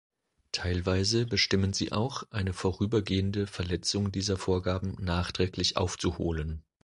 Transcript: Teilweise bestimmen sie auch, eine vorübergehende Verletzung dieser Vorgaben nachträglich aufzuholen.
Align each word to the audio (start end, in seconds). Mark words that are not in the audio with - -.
Teilweise 0.51 1.27
bestimmen 1.27 1.73
sie 1.73 1.91
auch, 1.91 2.23
eine 2.31 2.53
vorübergehende 2.53 3.45
Verletzung 3.45 4.11
dieser 4.11 4.35
Vorgaben 4.35 4.93
nachträglich 4.99 5.77
aufzuholen. 5.77 6.63